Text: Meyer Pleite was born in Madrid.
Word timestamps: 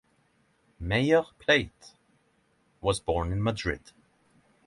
Meyer 0.79 1.25
Pleite 1.37 1.93
was 2.81 2.99
born 2.99 3.31
in 3.31 3.43
Madrid. 3.43 3.91